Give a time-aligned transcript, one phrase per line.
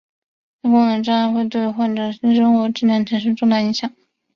[0.63, 3.93] 性功能障碍会对患者的性生活质量产生重大影响。